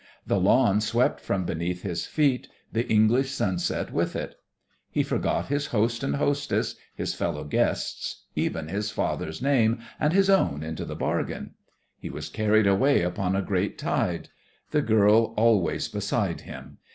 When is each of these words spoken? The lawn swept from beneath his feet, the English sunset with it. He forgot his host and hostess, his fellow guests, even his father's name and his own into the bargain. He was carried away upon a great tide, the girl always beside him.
The 0.25 0.39
lawn 0.39 0.81
swept 0.81 1.19
from 1.19 1.45
beneath 1.45 1.83
his 1.83 2.07
feet, 2.07 2.47
the 2.73 2.89
English 2.89 3.29
sunset 3.29 3.93
with 3.93 4.15
it. 4.15 4.33
He 4.89 5.03
forgot 5.03 5.49
his 5.49 5.67
host 5.67 6.01
and 6.03 6.15
hostess, 6.15 6.75
his 6.95 7.13
fellow 7.13 7.43
guests, 7.43 8.23
even 8.35 8.67
his 8.69 8.89
father's 8.89 9.43
name 9.43 9.77
and 9.99 10.11
his 10.11 10.27
own 10.27 10.63
into 10.63 10.85
the 10.85 10.95
bargain. 10.95 11.51
He 11.99 12.09
was 12.09 12.29
carried 12.29 12.65
away 12.65 13.03
upon 13.03 13.35
a 13.35 13.43
great 13.43 13.77
tide, 13.77 14.29
the 14.71 14.81
girl 14.81 15.35
always 15.37 15.87
beside 15.87 16.41
him. 16.41 16.79